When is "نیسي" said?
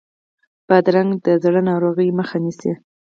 2.43-2.71